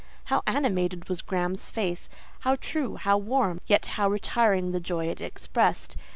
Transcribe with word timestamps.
How 0.33 0.41
animated 0.47 1.07
was 1.09 1.21
Graham's 1.21 1.67
face! 1.67 2.09
How 2.39 2.55
true, 2.55 2.95
how 2.95 3.19
warm, 3.19 3.61
yet 3.67 3.85
how 3.85 4.09
retiring 4.09 4.71
the 4.71 4.79
joy 4.79 5.05
it 5.05 5.21
expressed! 5.21 5.95